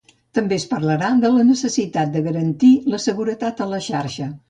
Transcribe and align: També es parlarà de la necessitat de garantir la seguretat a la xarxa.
També 0.37 0.55
es 0.61 0.63
parlarà 0.71 1.11
de 1.25 1.31
la 1.35 1.45
necessitat 1.51 2.17
de 2.17 2.25
garantir 2.31 2.73
la 2.95 3.05
seguretat 3.09 3.67
a 3.67 3.73
la 3.77 3.87
xarxa. 3.93 4.37